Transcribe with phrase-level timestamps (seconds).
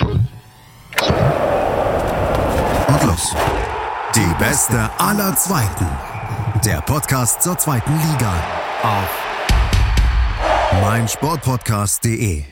[0.00, 0.28] Und
[3.04, 3.34] los.
[4.14, 5.86] Die beste aller Zweiten.
[6.64, 8.34] Der Podcast zur zweiten Liga.
[8.82, 9.24] Auf
[10.82, 12.44] meinsportpodcast.de.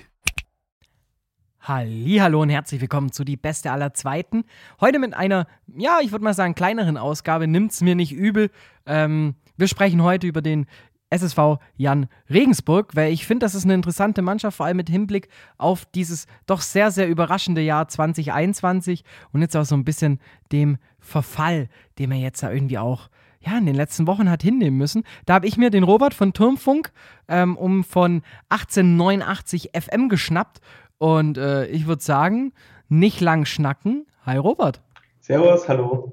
[1.61, 4.45] Hallo und herzlich willkommen zu die beste aller Zweiten.
[4.81, 7.47] Heute mit einer, ja, ich würde mal sagen, kleineren Ausgabe.
[7.47, 8.51] Nimmt's mir nicht übel.
[8.87, 10.67] Ähm, wir sprechen heute über den
[11.11, 15.29] SSV Jan Regensburg, weil ich finde, das ist eine interessante Mannschaft, vor allem mit Hinblick
[15.59, 20.21] auf dieses doch sehr, sehr überraschende Jahr 2021 und jetzt auch so ein bisschen
[20.53, 23.09] dem Verfall, den man jetzt da irgendwie auch
[23.41, 25.05] ja, in den letzten Wochen hat hinnehmen müssen.
[25.27, 26.93] Da habe ich mir den Robert von Turmfunk
[27.29, 30.61] ähm, um von 1889 FM geschnappt
[30.99, 32.53] und äh, ich würde sagen,
[32.89, 34.07] nicht lang schnacken.
[34.25, 34.81] Hi Robert.
[35.21, 36.13] Servus, hallo.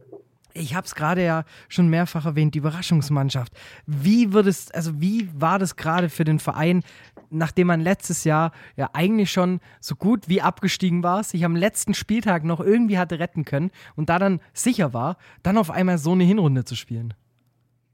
[0.54, 3.54] Ich habe es gerade ja schon mehrfach erwähnt, die Überraschungsmannschaft.
[3.86, 6.84] Wie würdest, also wie war das gerade für den Verein,
[7.30, 11.94] nachdem man letztes Jahr ja eigentlich schon so gut wie abgestiegen war, sich am letzten
[11.94, 16.12] Spieltag noch irgendwie hatte retten können und da dann sicher war, dann auf einmal so
[16.12, 17.14] eine Hinrunde zu spielen?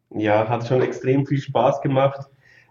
[0.10, 2.28] Ja, hat schon extrem viel Spaß gemacht.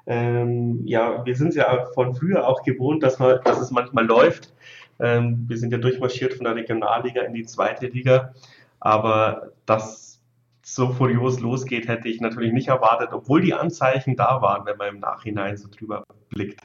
[0.07, 4.53] Ähm, ja, wir sind ja von früher auch gewohnt, dass, man, dass es manchmal läuft.
[5.01, 8.33] Ähm, wir sind ja durchmarschiert von der Regionalliga in die zweite Liga.
[8.81, 10.21] Aber dass
[10.63, 14.89] so furios losgeht, hätte ich natürlich nicht erwartet, obwohl die Anzeichen da waren, wenn man
[14.89, 16.61] im Nachhinein so drüber blickt.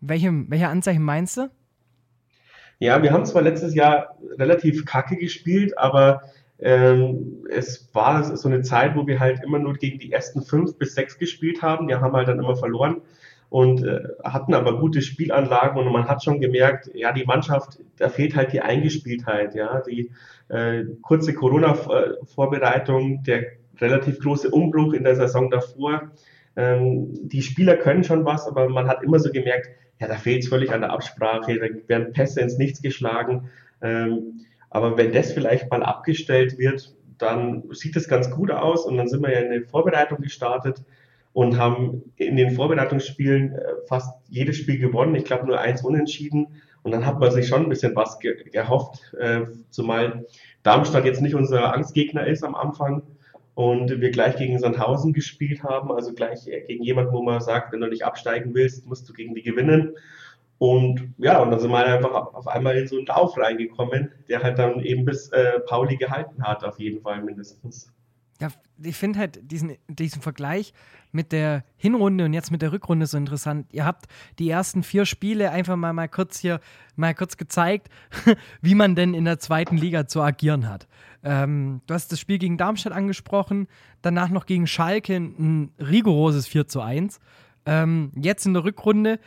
[0.00, 1.50] Welche, welche Anzeichen meinst du?
[2.78, 6.22] Ja, wir haben zwar letztes Jahr relativ kacke gespielt, aber
[6.58, 10.76] ähm, es war so eine Zeit, wo wir halt immer nur gegen die ersten fünf
[10.76, 11.88] bis sechs gespielt haben.
[11.88, 13.00] Die haben halt dann immer verloren
[13.54, 18.08] und äh, hatten aber gute Spielanlagen und man hat schon gemerkt, ja, die Mannschaft, da
[18.08, 20.10] fehlt halt die Eingespieltheit, ja, die
[20.48, 23.44] äh, kurze Corona-Vorbereitung, der
[23.78, 26.10] relativ große Umbruch in der Saison davor.
[26.56, 29.68] Ähm, die Spieler können schon was, aber man hat immer so gemerkt,
[30.00, 33.50] ja, da fehlt es völlig an der Absprache, da werden Pässe ins Nichts geschlagen.
[33.80, 38.96] Ähm, aber wenn das vielleicht mal abgestellt wird, dann sieht es ganz gut aus und
[38.96, 40.82] dann sind wir ja in eine Vorbereitung gestartet
[41.34, 45.14] und haben in den Vorbereitungsspielen äh, fast jedes Spiel gewonnen.
[45.16, 46.46] Ich glaube nur eins unentschieden.
[46.82, 50.26] Und dann hat man sich schon ein bisschen was ge gehofft, äh, zumal
[50.62, 53.02] Darmstadt jetzt nicht unser Angstgegner ist am Anfang
[53.54, 57.80] und wir gleich gegen Sandhausen gespielt haben, also gleich gegen jemanden, wo man sagt, wenn
[57.80, 59.94] du nicht absteigen willst, musst du gegen die gewinnen.
[60.58, 64.42] Und ja, und dann sind wir einfach auf einmal in so einen Lauf reingekommen, der
[64.42, 67.93] halt dann eben bis äh, Pauli gehalten hat, auf jeden Fall mindestens.
[68.40, 68.48] Ja,
[68.82, 70.72] ich finde halt diesen, diesen Vergleich
[71.12, 73.66] mit der Hinrunde und jetzt mit der Rückrunde so interessant.
[73.72, 74.06] Ihr habt
[74.40, 76.60] die ersten vier Spiele einfach mal, mal kurz hier
[76.96, 77.88] mal kurz gezeigt,
[78.62, 80.88] wie man denn in der zweiten Liga zu agieren hat.
[81.22, 83.68] Ähm, du hast das Spiel gegen Darmstadt angesprochen,
[84.02, 87.20] danach noch gegen Schalke ein rigoroses 4 zu 1.
[87.66, 89.20] Ähm, jetzt in der Rückrunde,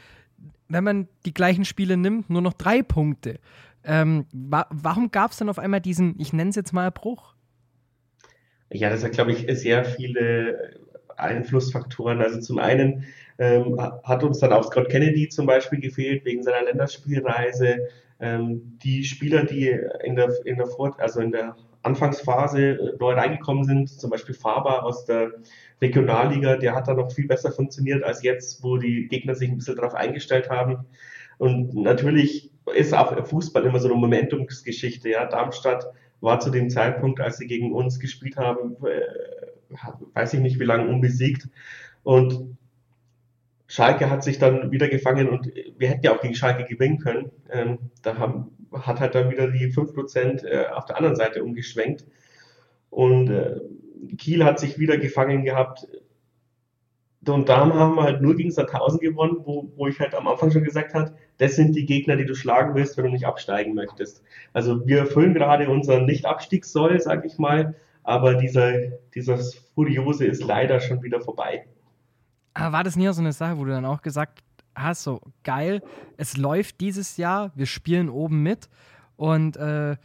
[0.68, 3.40] wenn man die gleichen Spiele nimmt, nur noch drei Punkte.
[3.86, 7.37] Ähm, wa warum gab es dann auf einmal diesen, ich nenne es jetzt mal Bruch?
[8.70, 10.78] Ja, das hat, glaube ich, sehr viele
[11.16, 12.22] Einflussfaktoren.
[12.22, 13.06] Also zum einen
[13.40, 17.88] ähm, hat uns dann auch Scott Kennedy zum Beispiel gefehlt wegen seiner Länderspielreise.
[18.20, 19.70] Ähm, die Spieler, die
[20.04, 24.36] in der, in der, Vor also in der Anfangsphase äh, neu reingekommen sind, zum Beispiel
[24.36, 25.34] Faber aus der
[25.82, 29.58] Regionalliga, der hat da noch viel besser funktioniert als jetzt, wo die Gegner sich ein
[29.58, 30.86] bisschen darauf eingestellt haben.
[31.38, 35.10] Und natürlich ist auch Fußball immer so eine Momentumsgeschichte.
[35.10, 35.86] Ja, Darmstadt
[36.22, 39.02] war zu dem Zeitpunkt, als sie gegen uns gespielt haben, äh,
[40.14, 41.50] weiß ich nicht wie lange unbesiegt.
[42.04, 42.58] Und
[43.68, 47.32] Schalke hat sich dann wieder gefangen und wir hätten ja auch gegen Schalke gewinnen können.
[47.50, 52.06] Ähm, da haben, hat halt dann wieder die 5% äh, auf der anderen Seite umgeschwenkt.
[52.90, 53.60] Und äh,
[54.18, 55.88] Kiel hat sich wieder gefangen gehabt.
[57.34, 60.52] Und da haben wir halt nur gegen Sandhausen gewonnen, wo, wo ich halt am Anfang
[60.52, 63.74] schon gesagt habe, das sind die Gegner, die du schlagen willst, wenn du nicht absteigen
[63.74, 64.24] möchtest.
[64.54, 68.74] Also wir erfüllen gerade unseren Nicht-Abstiegssoll, sag ich mal, aber dieser,
[69.14, 71.66] dieses Furiose ist leider schon wieder vorbei.
[72.54, 74.44] Aber war das nie so eine Sache, wo du dann auch gesagt
[74.74, 75.82] hast, so geil,
[76.18, 78.70] es läuft dieses Jahr, wir spielen oben mit
[79.16, 79.98] und äh,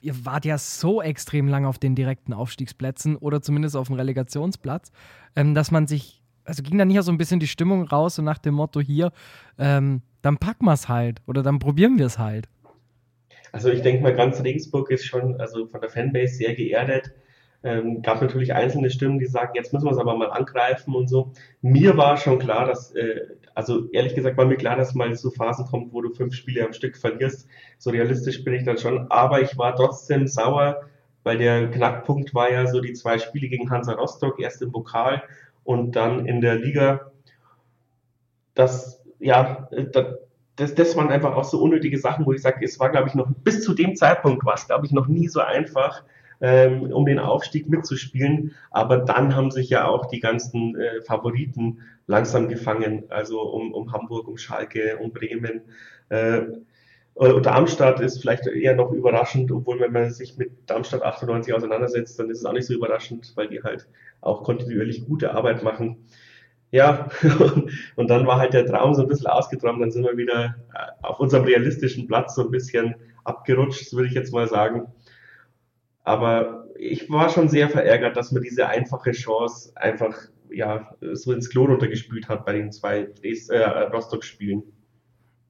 [0.00, 4.92] ihr wart ja so extrem lang auf den direkten Aufstiegsplätzen oder zumindest auf dem Relegationsplatz,
[5.36, 8.22] ähm, dass man sich also ging da nicht so ein bisschen die Stimmung raus, so
[8.22, 9.12] nach dem Motto hier,
[9.58, 12.48] ähm, dann packen wir es halt oder dann probieren wir es halt.
[13.52, 17.12] Also ich denke mal, ganz Regensburg ist schon also von der Fanbase sehr geerdet.
[17.64, 21.08] Ähm, gab natürlich einzelne Stimmen, die sagen, jetzt müssen wir es aber mal angreifen und
[21.08, 21.32] so.
[21.60, 23.20] Mir war schon klar, dass, äh,
[23.54, 26.64] also ehrlich gesagt war mir klar, dass mal so Phasen kommt, wo du fünf Spiele
[26.64, 27.46] am Stück verlierst.
[27.78, 29.06] So realistisch bin ich dann schon.
[29.10, 30.82] Aber ich war trotzdem sauer,
[31.22, 35.22] weil der Knackpunkt war ja so die zwei Spiele gegen Hansa Rostock, erst im Pokal
[35.64, 37.12] und dann in der Liga,
[38.54, 40.16] das, ja, da,
[40.56, 43.14] das, das waren einfach auch so unnötige Sachen, wo ich sage, es war, glaube ich,
[43.14, 46.04] noch bis zu dem Zeitpunkt war es, glaube ich, noch nie so einfach,
[46.40, 48.54] ähm, um den Aufstieg mitzuspielen.
[48.70, 53.92] Aber dann haben sich ja auch die ganzen äh, Favoriten langsam gefangen, also um, um
[53.92, 55.62] Hamburg, um Schalke, um Bremen.
[56.10, 56.42] Äh,
[57.14, 62.30] Darmstadt ist vielleicht eher noch überraschend, obwohl wenn man sich mit Darmstadt 98 auseinandersetzt, dann
[62.30, 63.86] ist es auch nicht so überraschend, weil die halt
[64.20, 66.06] auch kontinuierlich gute Arbeit machen.
[66.70, 67.10] Ja,
[67.96, 71.06] und dann war halt der Traum so ein bisschen ausgeträumt, dann sind wir wieder äh,
[71.06, 72.94] auf unserem realistischen Platz so ein bisschen
[73.24, 74.90] abgerutscht, würde ich jetzt mal sagen.
[76.04, 80.16] Aber ich war schon sehr verärgert, dass man diese einfache Chance einfach
[80.50, 84.62] ja, so ins Klo runtergespült hat bei den zwei äh, Rostock-Spielen.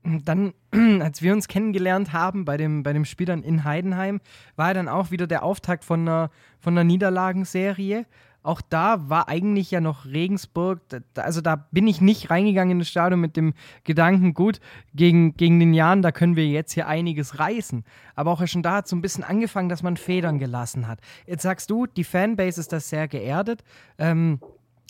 [0.04, 0.52] Dann,
[1.00, 4.20] als wir uns kennengelernt haben bei dem, bei dem Spiel dann in Heidenheim,
[4.56, 8.06] war dann auch wieder der Auftakt von einer, von einer Niederlagenserie
[8.42, 10.80] auch da war eigentlich ja noch Regensburg,
[11.14, 13.54] also da bin ich nicht reingegangen in das Stadion mit dem
[13.84, 14.60] Gedanken, gut,
[14.94, 17.84] gegen, gegen den Jahren, da können wir jetzt hier einiges reißen.
[18.16, 20.98] Aber auch schon da hat so ein bisschen angefangen, dass man Federn gelassen hat.
[21.26, 23.62] Jetzt sagst du, die Fanbase ist das sehr geerdet.
[23.98, 24.40] Ähm,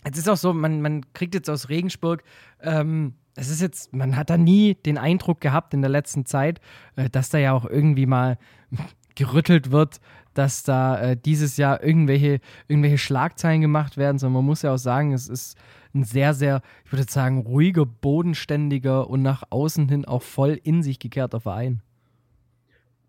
[0.03, 2.23] es ist auch so, man, man kriegt jetzt aus Regensburg,
[2.61, 6.59] ähm, es ist jetzt, man hat da nie den Eindruck gehabt in der letzten Zeit,
[6.95, 8.37] äh, dass da ja auch irgendwie mal
[9.15, 9.99] gerüttelt wird,
[10.33, 14.77] dass da äh, dieses Jahr irgendwelche, irgendwelche Schlagzeilen gemacht werden, sondern man muss ja auch
[14.77, 15.57] sagen, es ist
[15.93, 20.81] ein sehr, sehr, ich würde sagen, ruhiger, bodenständiger und nach außen hin auch voll in
[20.81, 21.81] sich gekehrter Verein.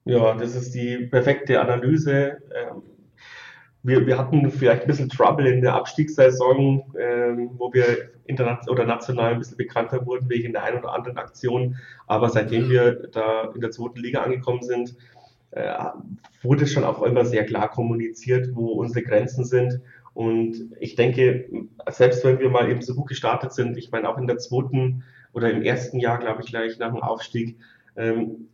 [0.05, 2.39] Ja, das ist die perfekte Analyse.
[2.55, 2.83] Ähm,
[3.85, 8.87] wir, wir hatten vielleicht ein bisschen Trouble in der Abstiegssaison, ähm, wo wir international oder
[8.87, 11.77] national ein bisschen bekannter wurden wegen der einen oder anderen Aktion.
[12.07, 14.97] Aber seitdem wir da in der zweiten Liga angekommen sind,
[15.51, 15.75] äh,
[16.43, 19.81] wurde schon auch immer sehr klar kommuniziert, wo unsere Grenzen sind.
[20.15, 21.51] Und ich denke,
[21.91, 25.05] selbst wenn wir mal eben so gut gestartet sind, ich meine auch in der zweiten
[25.35, 27.59] oder im ersten Jahr, glaube ich, gleich nach dem Aufstieg,
[27.97, 28.49] ähm,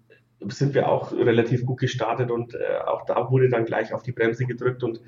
[0.48, 4.12] sind wir auch relativ gut gestartet und äh, auch da wurde dann gleich auf die
[4.12, 5.00] Bremse gedrückt und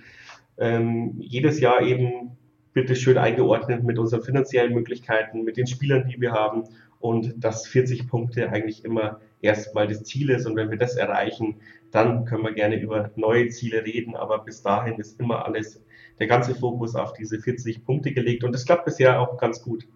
[0.58, 2.36] ähm, jedes Jahr eben
[2.74, 6.64] wird es schön eingeordnet mit unseren finanziellen Möglichkeiten, mit den Spielern, die wir haben
[7.00, 11.56] und dass 40 Punkte eigentlich immer erstmal das Ziel ist und wenn wir das erreichen,
[11.90, 15.82] dann können wir gerne über neue Ziele reden, aber bis dahin ist immer alles,
[16.18, 19.86] der ganze Fokus auf diese 40 Punkte gelegt und das klappt bisher auch ganz gut.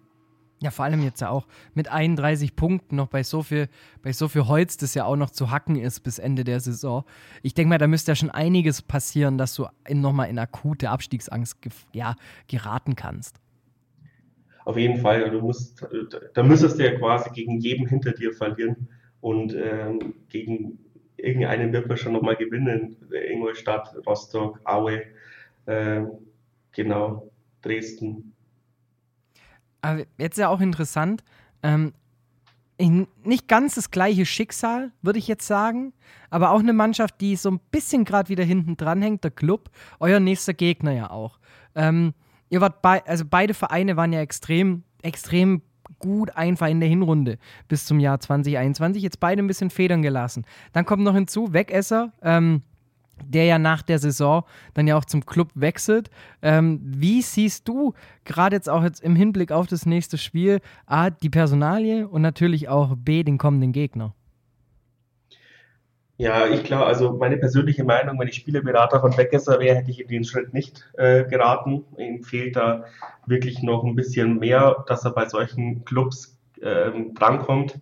[0.59, 1.45] Ja, vor allem jetzt ja auch
[1.75, 3.69] mit 31 Punkten noch bei so viel,
[4.01, 7.03] bei so viel Holz, das ja auch noch zu hacken ist bis Ende der Saison.
[7.43, 11.57] Ich denke mal, da müsste ja schon einiges passieren, dass du nochmal in akute Abstiegsangst
[11.93, 12.15] ja,
[12.47, 13.39] geraten kannst.
[14.65, 15.29] Auf jeden Fall.
[15.29, 15.85] Du musst,
[16.33, 18.89] da müsstest du ja quasi gegen jeden hinter dir verlieren
[19.21, 20.79] und ähm, gegen
[21.17, 22.97] irgendeinen wird man schon nochmal gewinnen.
[23.31, 25.03] Ingolstadt, Rostock, Aue,
[25.67, 26.01] äh,
[26.71, 27.31] genau,
[27.61, 28.33] Dresden.
[29.87, 31.23] Aber jetzt ist ja auch interessant,
[31.63, 31.93] ähm,
[33.23, 35.93] nicht ganz das gleiche Schicksal, würde ich jetzt sagen,
[36.29, 39.69] aber auch eine Mannschaft, die so ein bisschen gerade wieder hinten dran hängt, der Club,
[40.01, 41.39] euer nächster Gegner ja auch.
[41.73, 42.13] Ähm,
[42.49, 45.61] ihr wart bei, also beide Vereine waren ja extrem, extrem
[45.99, 47.37] gut einfach in der Hinrunde
[47.69, 49.01] bis zum Jahr 2021.
[49.01, 50.45] Jetzt beide ein bisschen federn gelassen.
[50.73, 52.61] Dann kommt noch hinzu, Wegesser, ähm,
[53.25, 54.43] der ja nach der Saison
[54.73, 56.09] dann ja auch zum Club wechselt.
[56.41, 57.93] Ähm, wie siehst du
[58.25, 62.69] gerade jetzt auch jetzt im Hinblick auf das nächste Spiel A, die Personalie und natürlich
[62.69, 64.13] auch B, den kommenden Gegner?
[66.19, 69.99] Ja, ich glaube, also meine persönliche Meinung, wenn ich Spielerberater von Beckesser wäre, hätte ich
[69.99, 71.85] ihm den Schritt nicht äh, geraten.
[71.97, 72.85] Ihm fehlt da
[73.27, 77.79] wirklich noch ein bisschen mehr, dass er bei solchen Clubs ähm, drankommt,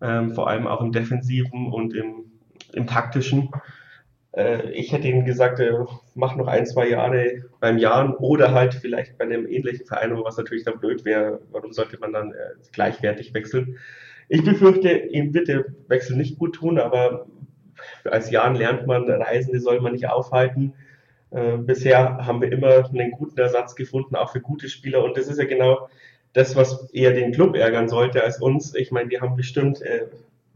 [0.00, 2.24] ähm, vor allem auch im Defensiven und im,
[2.72, 3.50] im Taktischen.
[4.36, 5.72] Äh, ich hätte ihm gesagt, äh,
[6.14, 10.36] mach noch ein, zwei Jahre beim Jahren oder halt vielleicht bei einem ähnlichen Verein, was
[10.36, 11.40] natürlich dann blöd wäre.
[11.50, 13.78] Warum sollte man dann äh, gleichwertig wechseln?
[14.28, 17.26] Ich befürchte, ihm wird der Wechsel nicht gut tun, aber
[18.04, 20.74] als Jahren lernt man, Reisende soll man nicht aufhalten.
[21.30, 25.02] Äh, bisher haben wir immer einen guten Ersatz gefunden, auch für gute Spieler.
[25.02, 25.88] Und das ist ja genau
[26.32, 28.74] das, was eher den Club ärgern sollte als uns.
[28.74, 30.06] Ich meine, die haben bestimmt äh,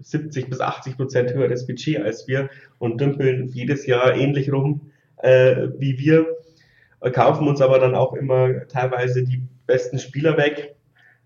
[0.01, 4.91] 70 bis 80 Prozent höheres Budget als wir und dümpeln jedes Jahr ähnlich rum
[5.23, 6.27] äh, wie wir,
[7.13, 10.77] kaufen uns aber dann auch immer teilweise die besten Spieler weg,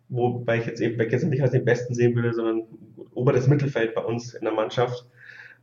[0.08, 2.62] wobei ich jetzt eben Beckers nicht als den besten sehen würde, sondern
[3.14, 5.06] oberes Mittelfeld bei uns in der Mannschaft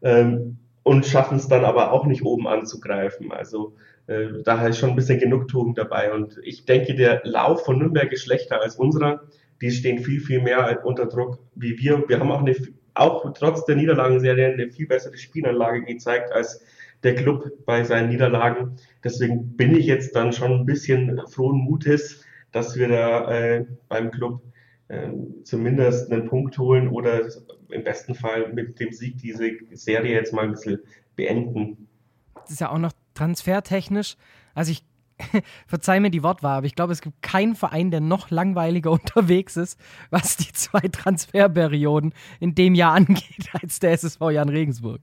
[0.02, 3.32] ähm, und schaffen es dann aber auch nicht oben anzugreifen.
[3.32, 3.76] Also
[4.08, 6.12] äh, da ist schon ein bisschen Genugtuung dabei.
[6.12, 9.22] Und ich denke, der Lauf von Nürnberg ist schlechter als unserer.
[9.62, 12.04] Die stehen viel, viel mehr unter Druck wie wir.
[12.08, 12.56] Wir haben auch, eine,
[12.94, 16.62] auch trotz der Niederlagenserie eine viel bessere Spielanlage gezeigt als
[17.04, 18.78] der Club bei seinen Niederlagen.
[19.04, 24.12] Deswegen bin ich jetzt dann schon ein bisschen frohen Mutes, dass wir da äh, beim
[24.12, 24.42] Club
[24.90, 27.22] ähm, zumindest einen Punkt holen oder
[27.70, 30.80] im besten Fall mit dem Sieg diese Serie jetzt mal ein bisschen
[31.16, 31.88] beenden.
[32.36, 34.18] Das ist ja auch noch transfertechnisch.
[34.54, 34.84] Also ich
[35.68, 39.58] verzeih mir die Wortwahl, aber ich glaube, es gibt keinen Verein, der noch langweiliger unterwegs
[39.58, 45.02] ist, was die zwei Transferperioden in dem Jahr angeht, als der SSV Jan Regensburg.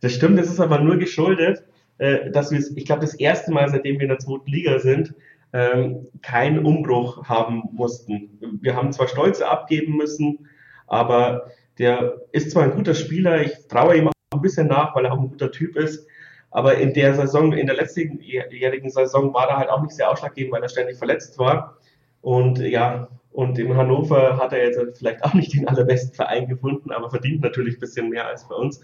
[0.00, 1.64] Das stimmt, das ist aber nur geschuldet,
[1.98, 5.14] äh, dass wir, ich glaube, das erste Mal, seitdem wir in der zweiten Liga sind,
[5.52, 8.38] ähm, keinen Umbruch haben mussten.
[8.60, 10.48] Wir haben zwar Stolze abgeben müssen,
[10.86, 15.04] aber der ist zwar ein guter Spieler, ich traue ihm auch ein bisschen nach, weil
[15.04, 16.06] er auch ein guter Typ ist,
[16.50, 20.52] aber in der Saison, in der letztjährigen Saison war er halt auch nicht sehr ausschlaggebend,
[20.52, 21.76] weil er ständig verletzt war.
[22.22, 26.90] Und ja, und in Hannover hat er jetzt vielleicht auch nicht den allerbesten Verein gefunden,
[26.90, 28.80] aber verdient natürlich ein bisschen mehr als bei uns.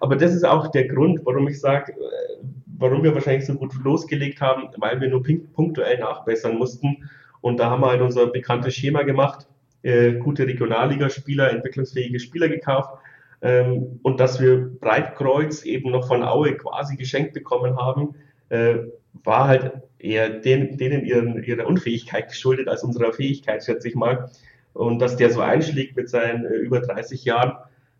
[0.00, 2.44] Aber das ist auch der Grund, warum ich sage, äh,
[2.78, 5.22] warum wir wahrscheinlich so gut losgelegt haben, weil wir nur
[5.54, 7.08] punktuell nachbessern mussten.
[7.40, 9.46] Und da haben wir halt unser bekanntes Schema gemacht,
[9.82, 12.98] äh, gute Regionalligaspieler, entwicklungsfähige Spieler gekauft
[13.42, 18.14] ähm, und dass wir Breitkreuz eben noch von Aue quasi geschenkt bekommen haben,
[18.48, 18.76] äh,
[19.22, 24.30] war halt eher den, denen ihren, ihrer Unfähigkeit geschuldet als unserer Fähigkeit, schätze ich mal.
[24.72, 27.56] Und dass der so einschlägt mit seinen äh, über 30 Jahren,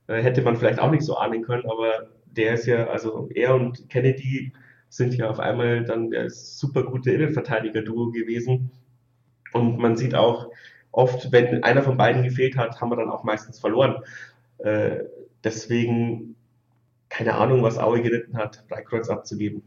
[0.06, 3.54] äh, hätte man vielleicht auch nicht so ahnen können, aber der ist ja, also er
[3.54, 4.52] und Kennedy
[4.88, 8.70] sind ja auf einmal dann der super gute Innenverteidiger-Duo gewesen.
[9.52, 10.50] Und man sieht auch
[10.92, 13.96] oft, wenn einer von beiden gefehlt hat, haben wir dann auch meistens verloren.
[14.58, 15.04] Äh,
[15.44, 16.36] Deswegen
[17.14, 19.62] keine Ahnung, was Aue geritten hat, Breitkreuz abzugeben.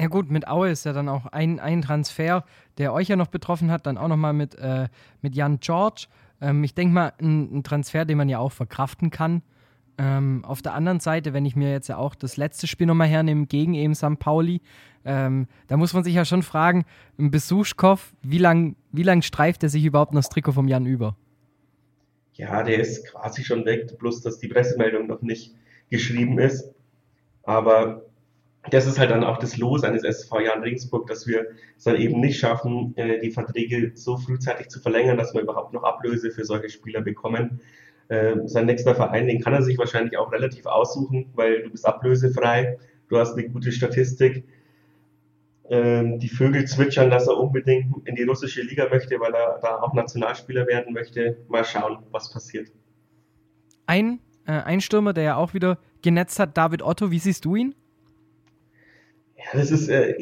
[0.00, 2.44] Ja gut, mit Aue ist ja dann auch ein, ein Transfer,
[2.78, 4.88] der euch ja noch betroffen hat, dann auch nochmal mit, äh,
[5.22, 6.06] mit Jan George.
[6.40, 9.42] Ähm, ich denke mal, ein, ein, Transfer, den man ja auch verkraften kann.
[9.98, 13.08] Ähm, auf der anderen Seite, wenn ich mir jetzt ja auch das letzte Spiel nochmal
[13.08, 14.18] hernehme gegen eben St.
[14.18, 14.60] Pauli,
[15.04, 16.84] ähm, da muss man sich ja schon fragen,
[17.18, 20.86] ein Besuchskopf, wie lang, wie lang streift er sich überhaupt noch das Trikot vom Jan
[20.86, 21.16] über?
[22.34, 25.54] Ja, der ist quasi schon weg, bloß dass die Pressemeldung noch nicht
[25.90, 26.72] geschrieben ist.
[27.44, 28.04] Aber
[28.70, 31.96] das ist halt dann auch das Los eines SV Jan Regensburg, dass wir es dann
[31.96, 36.30] eben nicht schaffen, äh, die Verträge so frühzeitig zu verlängern, dass wir überhaupt noch Ablöse
[36.30, 37.60] für solche Spieler bekommen.
[38.08, 41.86] Ähm, sein nächster Verein, den kann er sich wahrscheinlich auch relativ aussuchen, weil du bist
[41.86, 44.44] ablösefrei, du hast eine gute Statistik
[45.70, 49.80] ähm, die Vögel zwitschern, dass er unbedingt in die russische Liga möchte, weil er da
[49.80, 51.38] auch Nationalspieler werden möchte.
[51.48, 52.70] Mal schauen, was passiert.
[53.86, 57.56] Ein, äh, ein Stürmer, der ja auch wieder genetzt hat, David Otto, wie siehst du
[57.56, 57.74] ihn?
[59.44, 60.14] Ja, das ist, äh,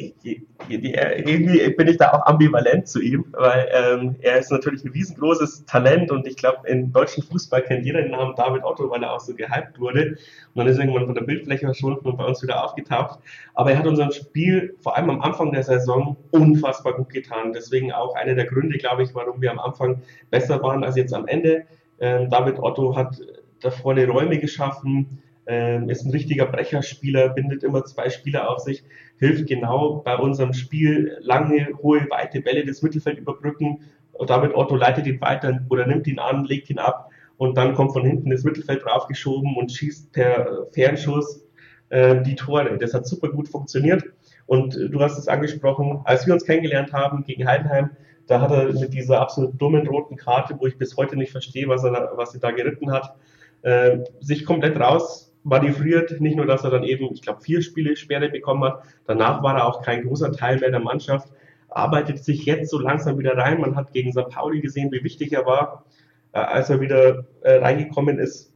[0.67, 5.65] irgendwie bin ich da auch ambivalent zu ihm, weil ähm, er ist natürlich ein riesengroßes
[5.65, 9.13] Talent und ich glaube, im deutschen Fußball kennt jeder den Namen David Otto, weil er
[9.13, 10.17] auch so gehypt wurde und
[10.55, 13.19] dann ist irgendwann von der Bildfläche verschwunden und bei uns wieder aufgetaucht.
[13.53, 17.53] Aber er hat unserem Spiel vor allem am Anfang der Saison unfassbar gut getan.
[17.53, 20.01] Deswegen auch einer der Gründe, glaube ich, warum wir am Anfang
[20.31, 21.63] besser waren als jetzt am Ende.
[21.99, 23.21] Ähm, David Otto hat
[23.61, 28.83] da vorne Räume geschaffen, ähm, ist ein richtiger Brecherspieler, bindet immer zwei Spieler auf sich,
[29.17, 33.81] hilft genau bei unserem Spiel lange, hohe, weite Bälle das Mittelfeld überbrücken.
[34.11, 37.73] Und damit Otto leitet ihn weiter oder nimmt ihn an, legt ihn ab und dann
[37.73, 41.45] kommt von hinten das Mittelfeld draufgeschoben und schießt per Fernschuss
[41.89, 42.77] äh, die Tore.
[42.77, 44.03] Das hat super gut funktioniert.
[44.45, 47.91] Und du hast es angesprochen, als wir uns kennengelernt haben gegen Heidenheim,
[48.27, 51.67] da hat er mit dieser absolut dummen roten Karte, wo ich bis heute nicht verstehe,
[51.67, 53.15] was er, was er da geritten hat,
[53.63, 56.19] äh, sich komplett raus manövriert.
[56.19, 58.83] Nicht nur, dass er dann eben, ich glaube, vier Spiele Sperre bekommen hat.
[59.05, 61.29] Danach war er auch kein großer Teil mehr der Mannschaft.
[61.69, 63.59] Arbeitet sich jetzt so langsam wieder rein.
[63.59, 64.29] Man hat gegen St.
[64.29, 65.85] Pauli gesehen, wie wichtig er war,
[66.33, 68.53] äh, als er wieder äh, reingekommen ist.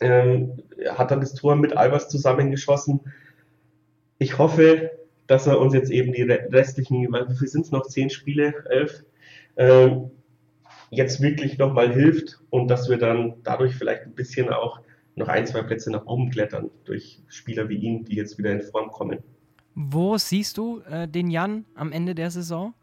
[0.00, 3.00] Ähm, hat dann das Tor mit Albers zusammengeschossen.
[4.18, 4.90] Ich hoffe,
[5.26, 9.04] dass er uns jetzt eben die restlichen, wie viel sind es noch, zehn Spiele, elf,
[9.54, 9.90] äh,
[10.90, 14.80] jetzt wirklich nochmal hilft und dass wir dann dadurch vielleicht ein bisschen auch
[15.14, 18.62] noch ein, zwei Plätze nach oben klettern durch Spieler wie ihn, die jetzt wieder in
[18.62, 19.18] Form kommen.
[19.74, 22.74] Wo siehst du äh, den Jan am Ende der Saison?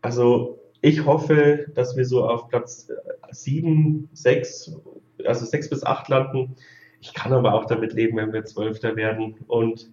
[0.00, 2.90] Also ich hoffe, dass wir so auf Platz
[3.30, 4.76] 7, äh, 6,
[5.24, 6.56] also 6 bis 8 landen.
[7.00, 9.36] Ich kann aber auch damit leben, wenn wir Zwölfter werden.
[9.46, 9.90] Und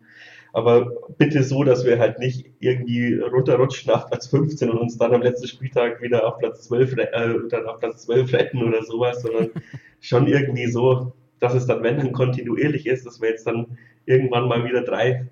[0.53, 5.13] aber bitte so, dass wir halt nicht irgendwie runterrutschen auf Platz 15 und uns dann
[5.13, 7.07] am letzten Spieltag wieder auf Platz 12, äh,
[7.49, 9.51] dann auf Platz 12 retten oder sowas, sondern
[10.01, 14.47] schon irgendwie so, dass es dann, wenn dann kontinuierlich ist, dass wir jetzt dann irgendwann
[14.47, 15.27] mal wieder drei,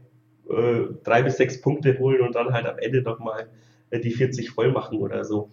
[0.49, 3.47] äh, drei bis sechs Punkte holen und dann halt am Ende nochmal
[3.89, 5.49] äh, die 40 voll machen oder so.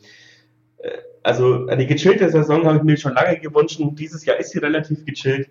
[0.78, 0.90] Äh,
[1.23, 3.80] also eine gechillte Saison habe ich mir schon lange gewünscht.
[3.80, 5.49] Dieses Jahr ist sie relativ gechillt.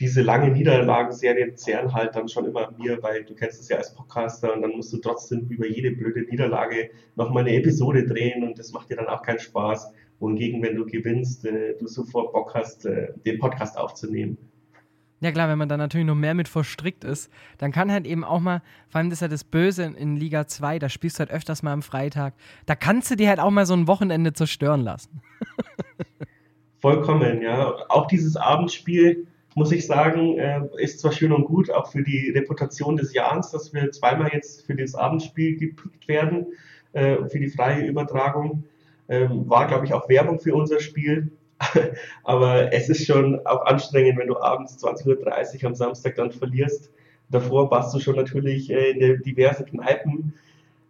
[0.00, 3.94] Diese lange Niederlagenserien zehren halt dann schon immer mir, weil du kennst es ja als
[3.94, 8.58] Podcaster und dann musst du trotzdem über jede blöde Niederlage nochmal eine Episode drehen und
[8.58, 9.92] das macht dir dann auch keinen Spaß.
[10.18, 14.38] Wohingegen, wenn du gewinnst, äh, du sofort Bock hast, äh, den Podcast aufzunehmen.
[15.20, 18.24] Ja klar, wenn man da natürlich noch mehr mit verstrickt ist, dann kann halt eben
[18.24, 21.20] auch mal, vor allem das ist ja das Böse in Liga 2, da spielst du
[21.20, 22.34] halt öfters mal am Freitag,
[22.66, 25.22] da kannst du dir halt auch mal so ein Wochenende zerstören lassen.
[26.80, 27.74] Vollkommen, ja.
[27.88, 32.30] Auch dieses Abendspiel, muss ich sagen, äh, ist zwar schön und gut, auch für die
[32.30, 36.46] Reputation des Jahres, dass wir zweimal jetzt für das Abendspiel gepickt werden,
[36.92, 38.64] äh, für die freie Übertragung.
[39.08, 41.30] Ähm, war, glaube ich, auch Werbung für unser Spiel.
[42.24, 46.90] Aber es ist schon auch anstrengend, wenn du abends 20.30 Uhr am Samstag dann verlierst.
[47.30, 50.34] Davor warst du schon natürlich äh, in diversen Kneipen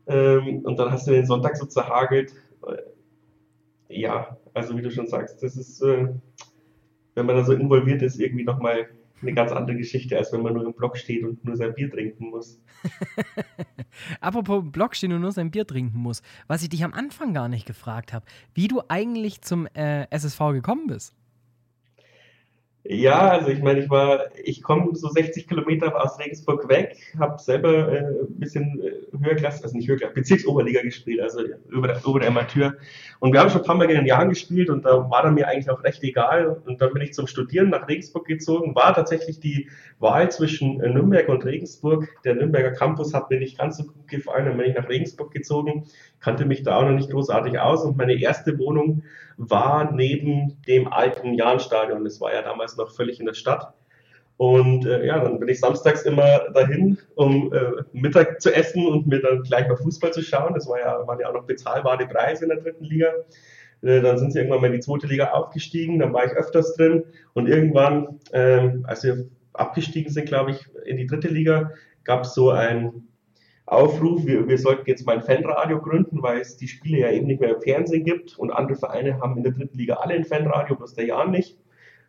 [0.06, 2.32] ähm, und dann hast du den Sonntag so zerhagelt.
[3.88, 5.82] Ja, also wie du schon sagst, das ist,
[7.14, 8.88] wenn man da so involviert ist, irgendwie nochmal
[9.22, 11.90] eine ganz andere Geschichte, als wenn man nur im Block steht und nur sein Bier
[11.90, 12.60] trinken muss.
[14.20, 17.48] Apropos Block stehen und nur sein Bier trinken muss, was ich dich am Anfang gar
[17.48, 21.14] nicht gefragt habe, wie du eigentlich zum äh, SSV gekommen bist.
[22.86, 27.38] Ja, also ich meine, ich war, ich komme so 60 Kilometer aus Regensburg weg, habe
[27.40, 32.20] selber äh, ein bisschen äh, Höherklasse, also nicht Höherklasse, Bezirksoberliga gespielt, also über der, über
[32.20, 32.74] der Amateur.
[33.20, 35.32] Und wir haben schon ein paar Mal in den Jahren gespielt und da war dann
[35.32, 36.60] mir eigentlich auch recht egal.
[36.66, 38.74] Und dann bin ich zum Studieren nach Regensburg gezogen.
[38.74, 42.06] War tatsächlich die Wahl zwischen äh, Nürnberg und Regensburg.
[42.24, 45.32] Der Nürnberger Campus hat mir nicht ganz so gut gefallen, dann bin ich nach Regensburg
[45.32, 45.86] gezogen,
[46.24, 49.02] kannte mich da auch noch nicht großartig aus und meine erste Wohnung
[49.36, 52.02] war neben dem alten Jahnstadion.
[52.04, 53.74] Das war ja damals noch völlig in der Stadt.
[54.36, 59.06] Und äh, ja, dann bin ich samstags immer dahin, um äh, Mittag zu essen und
[59.06, 60.54] mir dann gleich mal Fußball zu schauen.
[60.54, 63.12] Das war ja, waren ja auch noch bezahlbare Preise in der dritten Liga.
[63.82, 66.74] Äh, dann sind sie irgendwann mal in die zweite Liga aufgestiegen, dann war ich öfters
[66.74, 67.04] drin.
[67.34, 71.70] Und irgendwann, ähm, als wir abgestiegen sind, glaube ich, in die dritte Liga,
[72.02, 73.06] gab es so ein
[73.66, 77.26] Aufruf, wir, wir sollten jetzt mal ein Fanradio gründen, weil es die Spiele ja eben
[77.26, 80.24] nicht mehr im Fernsehen gibt und andere Vereine haben in der dritten Liga alle ein
[80.24, 81.58] Fanradio, bloß der Jan nicht.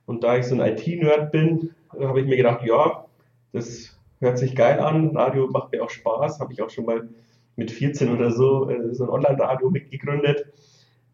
[0.06, 3.06] Und da ich so ein IT-Nerd bin, habe ich mir gedacht, ja,
[3.54, 7.08] das hört sich geil an, Radio macht mir auch Spaß, habe ich auch schon mal
[7.56, 10.48] mit 14 oder so äh, so ein Online-Radio mitgegründet.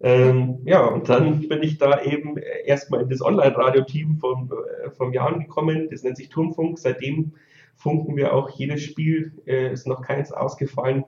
[0.04, 5.14] Ähm, ja, und dann bin ich da eben erstmal in das Online-Radio-Team vom, äh, vom
[5.14, 6.80] Jan gekommen, das nennt sich Turmfunk.
[6.80, 7.34] Seitdem
[7.82, 11.04] funken wir auch jedes Spiel, äh, ist noch keins ausgefallen.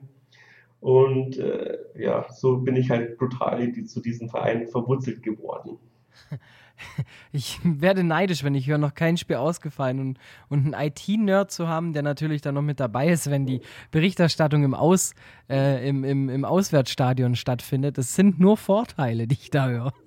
[0.80, 5.78] Und äh, ja, so bin ich halt brutal zu diesem Verein verwurzelt geworden.
[7.32, 11.68] ich werde neidisch, wenn ich höre, noch kein Spiel ausgefallen und, und einen IT-Nerd zu
[11.68, 13.60] haben, der natürlich dann noch mit dabei ist, wenn die
[13.92, 15.14] Berichterstattung im, Aus,
[15.48, 17.96] äh, im, im, im Auswärtsstadion stattfindet.
[17.96, 19.92] Das sind nur Vorteile, die ich da höre.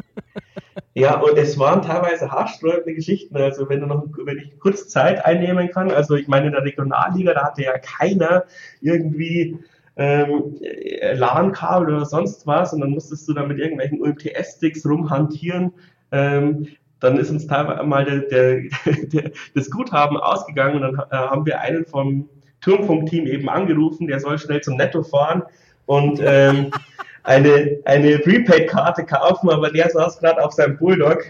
[0.93, 3.35] Ja, und es waren teilweise haarsträubende Geschichten.
[3.37, 6.63] Also wenn du noch wenn ich kurz Zeit einnehmen kann, also ich meine in der
[6.63, 8.45] Regionalliga, da hatte ja keiner
[8.81, 9.59] irgendwie
[9.95, 10.57] ähm,
[11.13, 15.73] LAN-Kabel oder sonst was und dann musstest du da mit irgendwelchen UMTS-Sticks rumhantieren
[16.11, 16.67] ähm,
[16.99, 18.61] dann ist uns teilweise mal der, der,
[19.03, 22.29] der, das Guthaben ausgegangen und dann äh, haben wir einen vom
[22.61, 25.43] Turmfunkteam eben angerufen, der soll schnell zum Netto fahren
[25.85, 26.71] und ähm,
[27.27, 31.25] eine, eine Prepaid-Karte kaufen, aber der saß gerade auf seinem Bulldog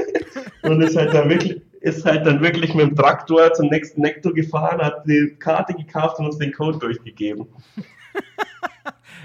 [0.62, 4.32] und ist halt dann wirklich ist halt dann wirklich mit dem Traktor zum nächsten Netto
[4.32, 7.46] gefahren, hat die Karte gekauft und uns den Code durchgegeben.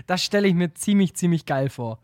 [0.06, 2.00] Das stelle ich mir ziemlich, ziemlich geil vor.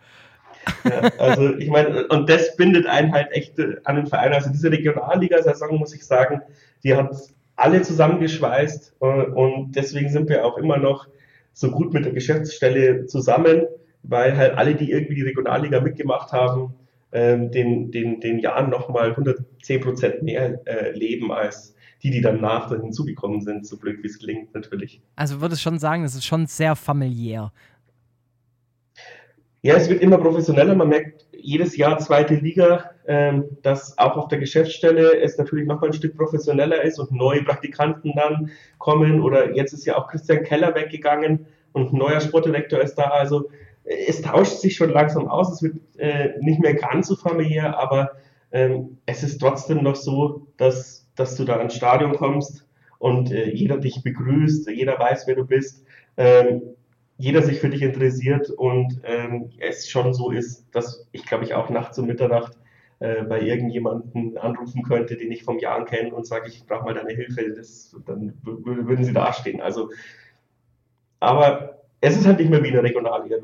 [0.86, 4.32] Ja, also ich meine, und das bindet einen halt echt an den Verein.
[4.32, 6.42] Also diese Regionalliga-Saison, muss ich sagen,
[6.84, 7.14] die hat
[7.58, 11.08] alle zusammengeschweißt äh, und deswegen sind wir auch immer noch
[11.54, 13.68] so gut mit der Geschäftsstelle zusammen,
[14.04, 16.74] weil halt alle, die irgendwie die Regionalliga mitgemacht haben,
[17.12, 22.70] ähm, den, den, den Jahren nochmal 110 Prozent mehr äh, leben als die, die danach
[22.70, 25.02] hinzugekommen sind, so blöd wie es klingt, natürlich.
[25.16, 27.52] Also würde ich schon sagen, es ist schon sehr familiär.
[29.62, 30.76] Ja, es wird immer professioneller.
[30.76, 35.82] Man merkt jedes Jahr zweite Liga, ähm, dass auch auf der Geschäftsstelle es natürlich noch
[35.82, 39.20] mal ein Stück professioneller ist und neue Praktikanten dann kommen.
[39.20, 43.10] Oder jetzt ist ja auch Christian Keller weggegangen und ein neuer Sportdirektor ist da.
[43.10, 43.50] Also
[43.90, 45.52] es tauscht sich schon langsam aus.
[45.52, 48.12] Es wird äh, nicht mehr ganz so familiär, aber
[48.52, 52.68] ähm, es ist trotzdem noch so, dass, dass du da ins Stadion kommst
[53.00, 55.86] und äh, jeder dich begrüßt, jeder weiß, wer du bist.
[56.18, 56.62] Ähm,
[57.18, 61.54] jeder sich für dich interessiert und ähm, es schon so ist, dass ich glaube ich
[61.54, 62.58] auch nachts um Mitternacht
[63.00, 66.94] äh, bei irgendjemanden anrufen könnte, den ich vom Jahr kenne und sage, ich brauche mal
[66.94, 69.60] deine Hilfe, das, dann würden sie dastehen.
[69.60, 69.90] Also,
[71.20, 73.38] aber es ist halt nicht mehr wie in der Regionalliga.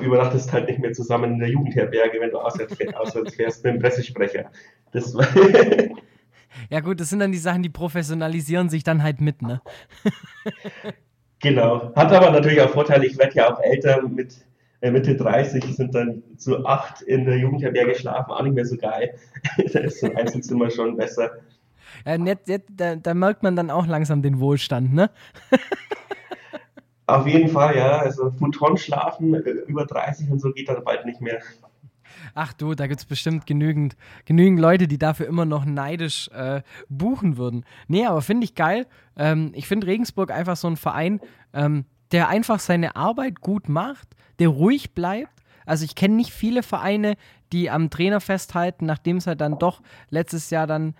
[0.00, 3.74] Übernachtest halt nicht mehr zusammen in der Jugendherberge, wenn du auswärts fährst, auswärts fährst mit
[3.74, 4.50] dem Pressesprecher.
[4.92, 5.16] Das
[6.70, 9.60] Ja, gut, das sind dann die Sachen, die professionalisieren sich dann halt mit, ne?
[11.40, 11.92] genau.
[11.94, 14.38] Hat aber natürlich auch Vorteile, ich werde ja auch älter mit
[14.80, 18.76] äh, Mitte 30 sind dann zu acht in der Jugendherberge geschlafen, auch nicht mehr so
[18.76, 19.14] geil.
[19.72, 21.32] da ist so ein Einzelzimmer schon besser.
[22.04, 25.10] Ja, nett, nett, da, da, merkt man dann auch langsam den Wohlstand, ne?
[27.06, 27.98] Auf jeden Fall, ja.
[27.98, 31.40] Also Futon schlafen äh, über 30 und so geht dann bald nicht mehr.
[32.34, 36.62] Ach du, da gibt es bestimmt genügend, genügend Leute, die dafür immer noch neidisch äh,
[36.88, 37.64] buchen würden.
[37.88, 38.86] Nee, aber finde ich geil.
[39.16, 41.20] Ähm, ich finde Regensburg einfach so ein Verein,
[41.54, 45.42] ähm, der einfach seine Arbeit gut macht, der ruhig bleibt.
[45.64, 47.16] Also ich kenne nicht viele Vereine,
[47.52, 50.94] die am Trainer festhalten, nachdem es halt dann doch letztes Jahr dann,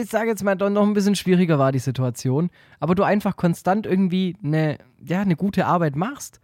[0.00, 2.50] ich sage jetzt mal, noch ein bisschen schwieriger war, die Situation.
[2.80, 6.40] Aber du einfach konstant irgendwie eine, ja, eine gute Arbeit machst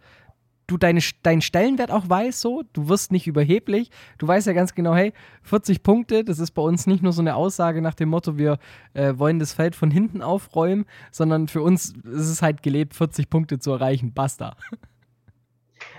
[0.69, 3.89] du deine, deinen Stellenwert auch weißt, so, du wirst nicht überheblich.
[4.17, 7.21] Du weißt ja ganz genau, hey, 40 Punkte, das ist bei uns nicht nur so
[7.21, 8.59] eine Aussage nach dem Motto, wir
[8.93, 13.29] äh, wollen das Feld von hinten aufräumen, sondern für uns ist es halt gelebt, 40
[13.29, 14.13] Punkte zu erreichen.
[14.13, 14.55] Basta.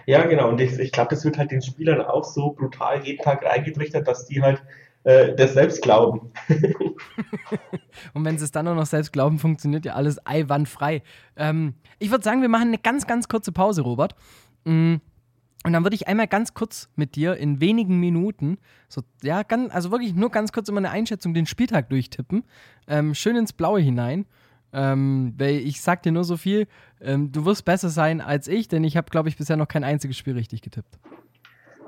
[0.07, 0.49] Ja, genau.
[0.49, 4.07] Und ich, ich glaube, das wird halt den Spielern auch so brutal jeden Tag reingetrichtert,
[4.07, 4.63] dass die halt
[5.05, 5.87] äh, das selbst.
[5.89, 6.25] Und
[8.25, 11.03] wenn sie es dann auch noch selbst glauben, funktioniert ja alles eiwandfrei.
[11.37, 14.15] Ähm, ich würde sagen, wir machen eine ganz, ganz kurze Pause, Robert.
[14.65, 14.97] Mm,
[15.63, 18.57] und dann würde ich einmal ganz kurz mit dir in wenigen Minuten,
[18.89, 22.45] so, ja, ganz, also wirklich nur ganz kurz immer eine Einschätzung, den Spieltag durchtippen.
[22.87, 24.25] Ähm, schön ins Blaue hinein.
[24.73, 26.69] Ähm, weil ich sag dir nur so viel,
[27.01, 29.83] ähm, du wirst besser sein als ich, denn ich habe, glaube ich, bisher noch kein
[29.83, 30.97] einziges Spiel richtig getippt.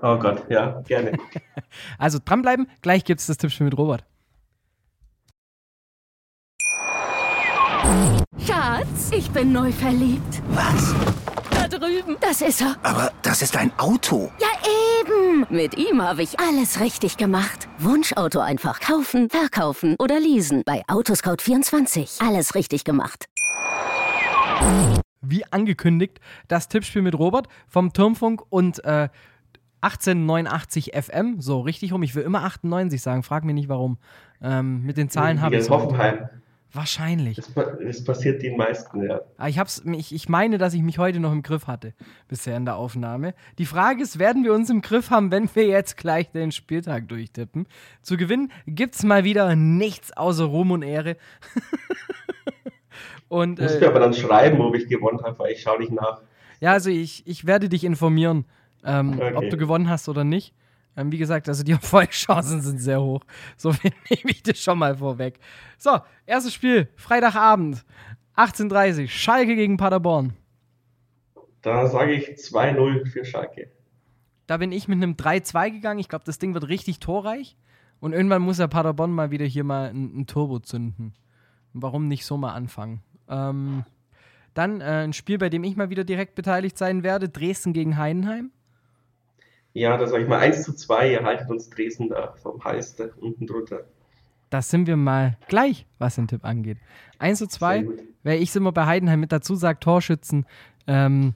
[0.03, 1.13] Oh Gott, ja, gerne.
[1.99, 4.05] also dranbleiben, gleich gibt es das Tippspiel mit Robert.
[8.45, 10.43] Schatz, ich bin neu verliebt.
[10.51, 10.95] Was?
[11.79, 12.17] drüben.
[12.21, 12.77] Das ist er.
[12.83, 14.31] Aber das ist ein Auto.
[14.41, 14.49] Ja,
[15.01, 15.47] eben.
[15.51, 17.69] Mit ihm habe ich alles richtig gemacht.
[17.79, 20.63] Wunschauto einfach kaufen, verkaufen oder leasen.
[20.65, 22.27] Bei Autoscout24.
[22.27, 23.27] Alles richtig gemacht.
[25.21, 29.09] Wie angekündigt, das Tippspiel mit Robert vom Turmfunk und äh,
[29.83, 31.41] 1889 FM.
[31.41, 32.03] So, richtig rum.
[32.03, 33.23] Ich will immer 98 sagen.
[33.23, 33.99] Frag mich nicht warum.
[34.41, 35.69] Ähm, mit den Zahlen habe ich.
[35.69, 36.29] Hoffenheim.
[36.75, 37.37] Wahrscheinlich.
[37.37, 39.21] Das, das, passiert den meisten, ja.
[39.37, 41.93] Ah, ich, hab's, ich, ich meine, dass ich mich heute noch im Griff hatte,
[42.29, 43.35] bisher in der Aufnahme.
[43.59, 47.09] Die Frage ist, werden wir uns im Griff haben, wenn wir jetzt gleich den Spieltag
[47.09, 47.67] durchtippen?
[48.01, 51.19] Zu gewinnen gibt's mal wieder nichts außer Ruhm und Ehre.
[53.29, 55.93] und, Musst äh, du aber dann schreiben, ob ich gewonnen habe, weil ich schaue nicht
[55.93, 56.23] nach.
[56.61, 58.47] Ja, also ich, ich werde dich informieren,
[58.85, 59.35] ähm, okay.
[59.35, 60.55] ob du gewonnen hast oder nicht.
[60.97, 63.25] Ähm, wie gesagt, also die Erfolgschancen sind sehr hoch.
[63.57, 65.39] So nehme ich das schon mal vorweg.
[65.79, 67.85] So, erstes Spiel, Freitagabend,
[68.37, 70.35] 18.30 Schalke gegen Paderborn.
[71.63, 73.71] Da sage ich 2-0 für Schalke.
[74.47, 76.01] Da bin ich mit einem 3-2 gegangen.
[76.01, 77.57] Ich glaube, das Ding wird richtig torreich.
[78.01, 81.15] Und irgendwann muss der Paderborn mal wieder hier mal ein, ein Turbo zünden.
[81.73, 83.01] Warum nicht so mal anfangen?
[83.29, 83.85] Ähm,
[84.55, 87.97] dann äh, ein Spiel, bei dem ich mal wieder direkt beteiligt sein werde: Dresden gegen
[87.97, 88.51] Heidenheim.
[89.75, 92.95] Ja, da sage ich mal 1 zu 2, ihr haltet uns Dresden da vom Hals
[92.97, 93.85] da unten drunter.
[94.51, 96.77] Das sind wir mal gleich, was den Tipp angeht.
[97.19, 97.87] 1 zu 2,
[98.23, 100.45] wer ich immer bei Heidenheim mit dazu sagt, Torschützen
[100.87, 101.35] ähm,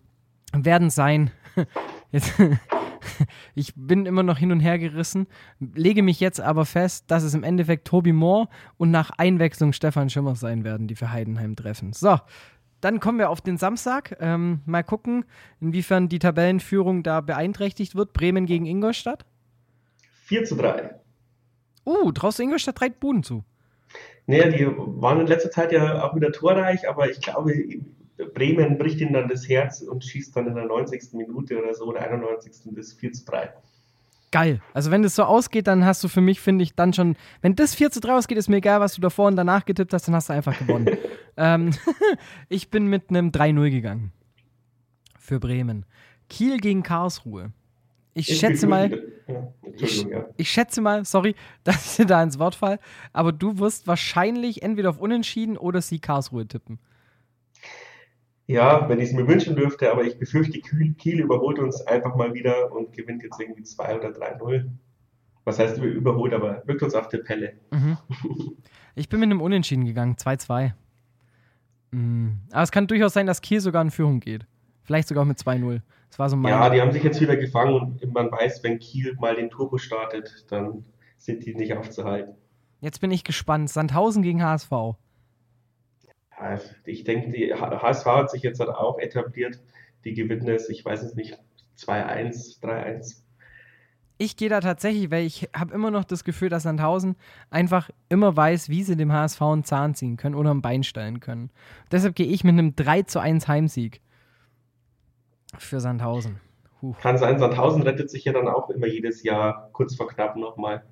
[0.53, 1.31] werden sein.
[2.13, 2.35] Jetzt,
[3.55, 5.27] ich bin immer noch hin und her gerissen,
[5.59, 10.11] lege mich jetzt aber fest, dass es im Endeffekt Tobi Moore und nach Einwechslung Stefan
[10.11, 11.93] Schimmer sein werden, die für Heidenheim treffen.
[11.93, 12.19] So,
[12.81, 14.17] dann kommen wir auf den Samstag.
[14.21, 15.25] Ähm, mal gucken,
[15.61, 18.13] inwiefern die Tabellenführung da beeinträchtigt wird.
[18.13, 19.25] Bremen gegen Ingolstadt.
[20.25, 20.95] 4 zu 3.
[21.85, 23.45] Uh, traust du Ingolstadt drei Buden zu?
[24.27, 27.53] Naja, die waren in letzter Zeit ja auch wieder torreich, aber ich glaube,
[28.35, 31.13] Bremen bricht ihnen dann das Herz und schießt dann in der 90.
[31.13, 32.75] Minute oder so oder 91.
[32.75, 33.53] das 4 zu 3
[34.37, 34.61] geil.
[34.75, 37.57] Also wenn das so ausgeht, dann hast du für mich, finde ich, dann schon, wenn
[37.57, 40.09] das 4 zu 3 ausgeht, ist mir egal, was du davor und danach getippt hast,
[40.09, 40.87] dann hast du einfach gewonnen.
[41.37, 41.71] ähm,
[42.49, 44.13] ich bin mit einem 3-0 gegangen.
[45.19, 45.85] Für Bremen.
[46.29, 47.53] Kiel gegen Karlsruhe.
[48.15, 48.91] Ich, ich schätze mal,
[49.29, 50.27] ja, ich, ja.
[50.39, 52.79] ich, schätze mal, sorry, dass ich dir da ins Wort fall,
[53.13, 56.79] aber du wirst wahrscheinlich entweder auf Unentschieden oder sie Karlsruhe tippen.
[58.47, 62.33] Ja, wenn ich es mir wünschen dürfte, aber ich befürchte, Kiel überholt uns einfach mal
[62.33, 64.71] wieder und gewinnt jetzt irgendwie 2 oder 3-0.
[65.45, 67.55] Was heißt überholt, aber wirkt uns auf der Pelle.
[67.71, 67.99] Mhm.
[68.99, 70.73] Ich bin mit einem Unentschieden gegangen, 2-2.
[71.91, 72.41] Mhm.
[72.51, 74.47] Aber es kann durchaus sein, dass Kiel sogar in Führung geht.
[74.83, 75.81] Vielleicht sogar mit 2-0.
[76.11, 78.79] Das war so mein Ja, die haben sich jetzt wieder gefangen und man weiß, wenn
[78.79, 80.85] Kiel mal den Turbo startet, dann
[81.19, 82.35] sind die nicht aufzuhalten.
[82.81, 83.71] Jetzt bin ich gespannt.
[83.71, 84.97] Sandhausen gegen HSV
[86.85, 89.61] ich denke, die HSV hat sich jetzt auch etabliert.
[90.05, 91.39] Die gewinnen es, ich weiß es nicht,
[91.79, 93.23] 2-1, 3-1.
[94.19, 97.17] Ich gehe da tatsächlich, weil ich habe immer noch das Gefühl, dass Sandhausen
[97.51, 101.21] einfach immer weiß, wie sie dem HSV einen Zahn ziehen können oder ein Bein stellen
[101.21, 101.51] können.
[101.91, 104.01] Deshalb gehe ich mit einem 3 zu 1 Heimsieg
[105.59, 106.41] für Sandhausen.
[106.81, 106.95] Huh.
[107.03, 110.83] Kann sein, Sandhausen rettet sich ja dann auch immer jedes Jahr kurz vor knapp nochmal.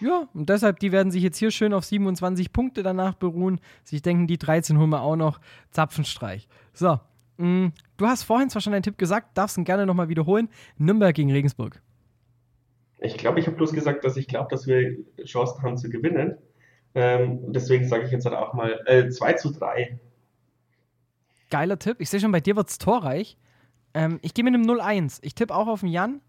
[0.00, 3.60] Ja, und deshalb, die werden sich jetzt hier schön auf 27 Punkte danach beruhen.
[3.84, 5.40] Sich denken, die 13 holen wir auch noch.
[5.70, 6.48] Zapfenstreich.
[6.72, 6.98] So,
[7.36, 10.48] mh, mm, du hast vorhin zwar schon einen Tipp gesagt, darfst ihn gerne nochmal wiederholen.
[10.78, 11.80] Nürnberg gegen Regensburg.
[12.98, 16.36] Ich glaube, ich habe bloß gesagt, dass ich glaube, dass wir Chancen haben zu gewinnen.
[16.94, 19.98] Ähm, deswegen sage ich jetzt halt auch mal äh, 2 zu 3.
[21.50, 21.96] Geiler Tipp.
[22.00, 23.36] Ich sehe schon, bei dir wird es torreich.
[23.94, 25.18] Ähm, ich gehe mit einem 0-1.
[25.22, 26.20] Ich tippe auch auf den Jan,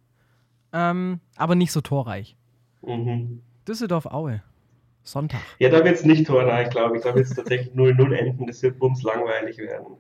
[0.74, 2.36] ähm, aber nicht so torreich.
[2.82, 3.42] Mhm.
[3.68, 4.42] Düsseldorf Aue.
[5.04, 5.42] Sonntag.
[5.60, 7.04] Ja, da wird es nicht torreich, glaube ich.
[7.04, 8.48] Da wird es tatsächlich 0-0 enden.
[8.48, 9.98] Das wird bums langweilig werden.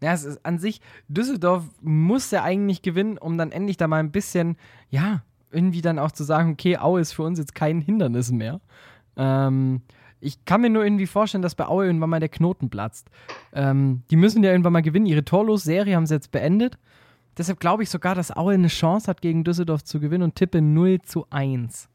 [0.00, 4.00] Ja, es ist an sich, Düsseldorf muss ja eigentlich gewinnen, um dann endlich da mal
[4.00, 4.58] ein bisschen,
[4.90, 5.22] ja,
[5.56, 8.60] irgendwie dann auch zu sagen, okay, Aue ist für uns jetzt kein Hindernis mehr.
[9.16, 9.82] Ähm,
[10.20, 13.10] ich kann mir nur irgendwie vorstellen, dass bei Aue irgendwann mal der Knoten platzt.
[13.52, 15.06] Ähm, die müssen ja irgendwann mal gewinnen.
[15.06, 16.78] Ihre Torlos-Serie haben sie jetzt beendet.
[17.38, 20.62] Deshalb glaube ich sogar, dass Aue eine Chance hat, gegen Düsseldorf zu gewinnen und tippe
[20.62, 21.88] 0 zu 1.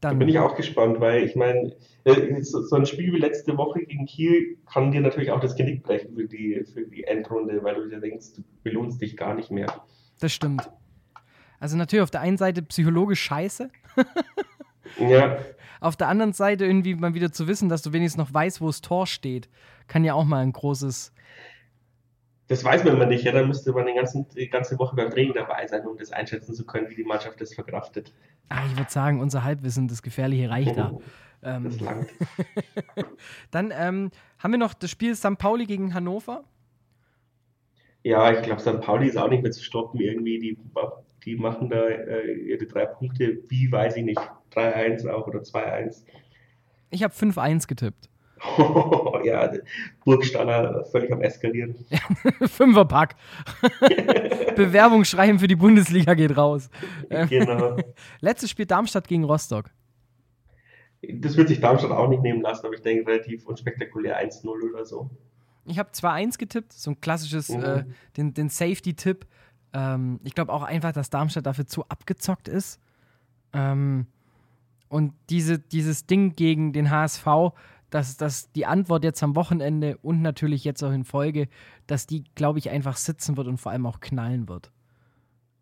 [0.00, 1.72] Dann da bin ich auch gespannt, weil ich meine,
[2.04, 5.82] äh, so ein Spiel wie letzte Woche gegen Kiel kann dir natürlich auch das Genick
[5.82, 9.50] brechen für die, für die Endrunde, weil du dir denkst, du belohnst dich gar nicht
[9.50, 9.66] mehr.
[10.20, 10.70] Das stimmt.
[11.60, 13.70] Also natürlich auf der einen Seite psychologisch scheiße.
[14.98, 15.38] ja.
[15.80, 18.66] Auf der anderen Seite irgendwie mal wieder zu wissen, dass du wenigstens noch weißt, wo
[18.66, 19.48] das Tor steht,
[19.86, 21.12] kann ja auch mal ein großes.
[22.48, 23.32] Das weiß man immer nicht, ja.
[23.32, 26.54] Da müsste man den ganzen, die ganze Woche beim Training dabei sein, um das einschätzen
[26.54, 28.12] zu können, wie die Mannschaft das verkraftet.
[28.48, 30.98] Ah, ich würde sagen, unser Halbwissen, das Gefährliche reicht da.
[31.42, 32.08] Ähm, das langt.
[33.50, 35.38] Dann ähm, haben wir noch das Spiel St.
[35.38, 36.44] Pauli gegen Hannover.
[38.02, 38.80] Ja, ich glaube, St.
[38.80, 40.38] Pauli ist auch nicht mehr zu stoppen irgendwie.
[40.38, 40.58] Die
[41.28, 44.20] die machen da äh, ihre drei Punkte, wie weiß ich nicht,
[44.54, 46.04] 3-1 auch oder 2-1.
[46.90, 48.08] Ich habe 5-1 getippt.
[49.24, 49.52] ja,
[50.04, 51.74] Burgstaller völlig am Eskalieren.
[52.40, 53.16] Fünferpack.
[54.56, 56.70] Bewerbung schreiben für die Bundesliga geht raus.
[57.28, 57.76] Genau.
[58.20, 59.66] Letztes Spiel Darmstadt gegen Rostock.
[61.02, 64.84] Das wird sich Darmstadt auch nicht nehmen lassen, aber ich denke relativ unspektakulär 1-0 oder
[64.86, 65.10] so.
[65.66, 67.62] Ich habe 2-1 getippt, so ein klassisches, mhm.
[67.62, 67.84] äh,
[68.16, 69.26] den, den Safety-Tipp.
[69.72, 72.80] Ähm, ich glaube auch einfach, dass Darmstadt dafür zu abgezockt ist.
[73.52, 74.06] Ähm,
[74.88, 77.26] und diese, dieses Ding gegen den HSV,
[77.90, 81.48] dass, dass die Antwort jetzt am Wochenende und natürlich jetzt auch in Folge,
[81.86, 84.70] dass die, glaube ich, einfach sitzen wird und vor allem auch knallen wird.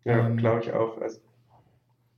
[0.03, 0.99] Ja, ähm, glaube ich auch.
[1.01, 1.19] Also.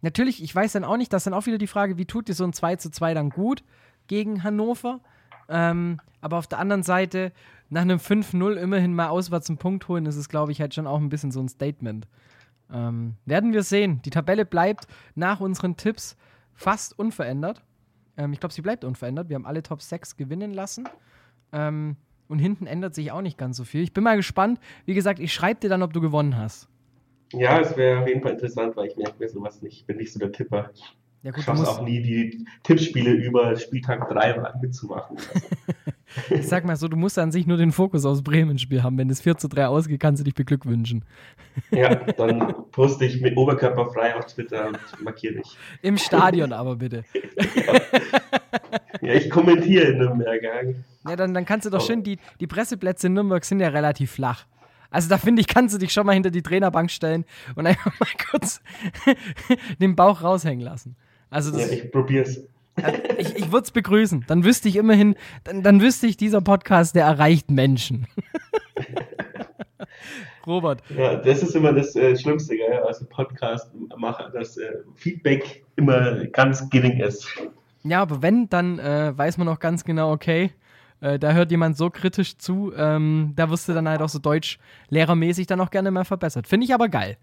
[0.02, 2.28] Natürlich, ich weiß dann auch nicht, das ist dann auch wieder die Frage, wie tut
[2.28, 3.64] dir so ein 2 zu 2 dann gut
[4.08, 5.02] gegen Hannover?
[5.48, 7.32] Ähm, aber auf der anderen Seite,
[7.70, 10.88] nach einem 5-0 immerhin mal auswärts einen Punkt holen, ist es, glaube ich, halt schon
[10.88, 12.08] auch ein bisschen so ein Statement.
[12.72, 14.02] Ähm, werden wir sehen.
[14.04, 16.16] Die Tabelle bleibt nach unseren Tipps
[16.54, 17.64] fast unverändert.
[18.18, 19.30] Ähm, ich glaube, sie bleibt unverändert.
[19.30, 20.88] Wir haben alle Top 6 gewinnen lassen.
[21.52, 21.96] Ähm,
[22.28, 23.82] und hinten ändert sich auch nicht ganz so viel.
[23.82, 24.60] Ich bin mal gespannt.
[24.86, 26.70] Wie gesagt, ich schreibe dir dann, ob du gewonnen hast.
[27.34, 29.78] Ja, es wäre auf jeden Fall interessant, weil ich merke mir sowas nicht.
[29.78, 30.72] Ich bin nicht so der Tipper.
[31.22, 35.18] Ja, gut, ich schaffe es auch nie, die Tippspiele über Spieltag 3 mitzumachen.
[36.30, 38.98] ich sag mal so, du musst an sich nur den Fokus aufs Bremen-Spiel haben.
[38.98, 41.06] Wenn es 4 zu 3 ausgeht, kannst du dich beglückwünschen.
[41.72, 45.58] ja, dann poste ich mit Oberkörper frei auf Twitter und markiere dich.
[45.82, 47.04] Im Stadion aber bitte.
[49.02, 49.14] ja.
[49.14, 50.42] ich kommentiere in Nürnberg.
[51.08, 51.86] Ja, dann, dann kannst du doch oh.
[51.86, 54.46] schön, die, die Presseplätze in Nürnberg sind ja relativ flach.
[54.92, 57.98] Also da finde ich, kannst du dich schon mal hinter die Trainerbank stellen und einfach
[58.00, 58.62] mal kurz
[59.80, 60.96] den Bauch raushängen lassen.
[61.30, 62.42] Also das, ja, ich probier's.
[63.18, 64.26] Ich, ich würde es begrüßen.
[64.28, 68.08] Dann wüsste ich immerhin, dann, dann wüsste ich, dieser Podcast, der erreicht Menschen.
[70.48, 70.82] Robert.
[70.98, 72.80] Ja, das ist immer das äh, Schlimmste, gell?
[72.86, 77.28] also Podcast mache, dass äh, Feedback immer ganz gering ist.
[77.84, 80.52] Ja, aber wenn, dann äh, weiß man auch ganz genau, okay,
[81.02, 84.20] äh, da hört jemand so kritisch zu, ähm, da wirst du dann halt auch so
[84.20, 86.48] deutsch-lehrermäßig dann auch gerne mal verbessert.
[86.48, 87.18] Finde ich aber geil.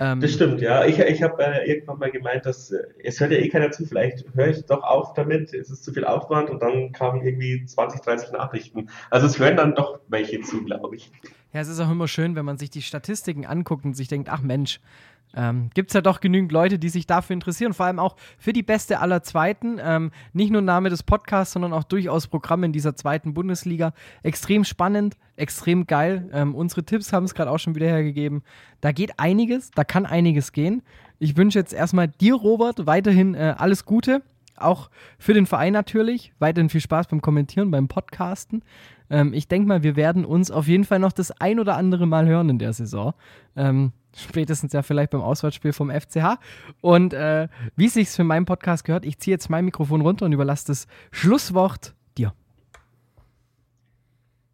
[0.00, 0.84] Ähm, das stimmt, ja.
[0.84, 3.86] Ich, ich habe äh, irgendwann mal gemeint, dass äh, es hört ja eh keiner zu,
[3.86, 7.64] vielleicht höre ich doch auf damit, es ist zu viel Aufwand und dann kamen irgendwie
[7.64, 8.88] 20, 30 Nachrichten.
[9.10, 11.12] Also es hören dann doch welche zu, glaube ich.
[11.54, 14.28] Ja, es ist auch immer schön, wenn man sich die Statistiken anguckt und sich denkt,
[14.28, 14.80] ach Mensch,
[15.36, 18.52] ähm, gibt es ja doch genügend Leute, die sich dafür interessieren, vor allem auch für
[18.52, 19.78] die beste aller Zweiten.
[19.80, 23.92] Ähm, nicht nur Name des Podcasts, sondern auch durchaus Programme in dieser zweiten Bundesliga.
[24.24, 26.28] Extrem spannend, extrem geil.
[26.32, 28.42] Ähm, unsere Tipps haben es gerade auch schon wieder hergegeben.
[28.80, 30.82] Da geht einiges, da kann einiges gehen.
[31.20, 34.22] Ich wünsche jetzt erstmal dir, Robert, weiterhin äh, alles Gute.
[34.56, 36.32] Auch für den Verein natürlich.
[36.38, 38.62] Weiterhin viel Spaß beim Kommentieren, beim Podcasten.
[39.10, 42.06] Ähm, ich denke mal, wir werden uns auf jeden Fall noch das ein oder andere
[42.06, 43.14] Mal hören in der Saison.
[43.56, 46.38] Ähm, spätestens ja vielleicht beim Auswärtsspiel vom FCH.
[46.80, 50.26] Und äh, wie es sich für meinen Podcast gehört, ich ziehe jetzt mein Mikrofon runter
[50.26, 52.32] und überlasse das Schlusswort dir.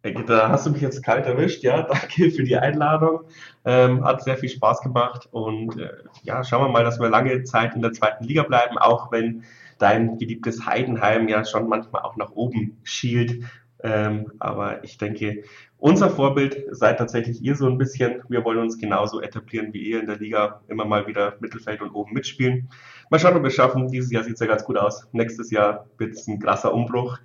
[0.03, 1.81] Da hast du mich jetzt kalt erwischt, ja.
[1.83, 3.21] Danke für die Einladung.
[3.65, 5.89] Ähm, hat sehr viel Spaß gemacht und äh,
[6.23, 9.43] ja, schauen wir mal, dass wir lange Zeit in der zweiten Liga bleiben, auch wenn
[9.81, 13.43] dein geliebtes Heidenheim ja schon manchmal auch nach oben schielt.
[13.83, 15.43] Ähm, aber ich denke,
[15.77, 18.21] unser Vorbild seid tatsächlich ihr so ein bisschen.
[18.29, 21.89] Wir wollen uns genauso etablieren wie ihr in der Liga, immer mal wieder Mittelfeld und
[21.91, 22.69] oben mitspielen.
[23.09, 23.87] Mal schauen, ob wir es schaffen.
[23.87, 25.07] Dieses Jahr sieht es ja ganz gut aus.
[25.11, 27.17] Nächstes Jahr wird es ein krasser Umbruch.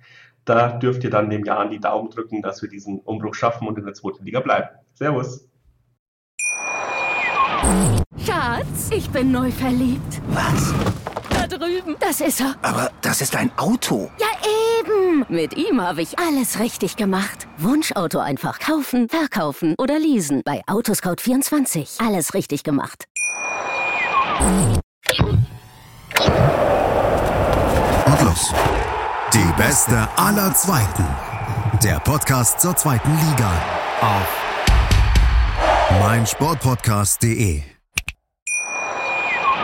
[0.45, 3.77] Da dürft ihr dann dem Jan die Daumen drücken, dass wir diesen Umbruch schaffen und
[3.77, 4.69] in der zweiten Liga bleiben.
[4.95, 5.47] Servus.
[8.25, 10.21] Schatz, ich bin neu verliebt.
[10.29, 10.73] Was?
[12.07, 12.55] Das ist er.
[12.61, 14.09] Aber das ist ein Auto.
[14.17, 14.27] Ja,
[14.79, 15.25] eben.
[15.27, 17.49] Mit ihm habe ich alles richtig gemacht.
[17.57, 20.41] Wunschauto einfach kaufen, verkaufen oder leasen.
[20.45, 22.01] Bei Autoscout24.
[22.01, 23.03] Alles richtig gemacht.
[28.05, 28.53] Und los.
[29.33, 31.05] Die beste aller Zweiten.
[31.83, 33.51] Der Podcast zur zweiten Liga.
[33.99, 34.45] Auf
[35.99, 37.76] meinsportpodcast.de.